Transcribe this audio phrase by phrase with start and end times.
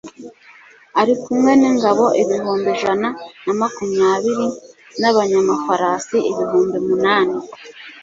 [1.01, 3.07] ari kumwe n'ingabo ibihumbi ijana
[3.45, 4.47] na makumyabiri
[4.99, 7.35] n'abanyamafarasi ibihumbi munani